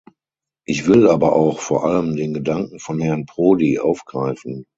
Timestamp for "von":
2.79-2.99